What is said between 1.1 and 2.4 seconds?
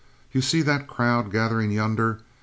gathering yonder?